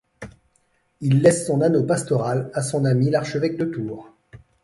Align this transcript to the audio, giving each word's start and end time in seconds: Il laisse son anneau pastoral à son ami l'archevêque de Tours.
Il 1.01 1.21
laisse 1.21 1.45
son 1.45 1.61
anneau 1.61 1.83
pastoral 1.83 2.49
à 2.55 2.63
son 2.63 2.85
ami 2.85 3.11
l'archevêque 3.11 3.55
de 3.59 3.65
Tours. 3.65 4.11